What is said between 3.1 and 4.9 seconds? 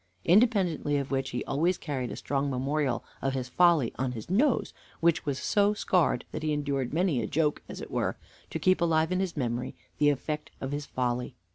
of his folly on his nose,